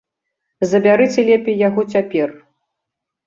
[0.71, 2.27] Забярыце лепей яго цяпер!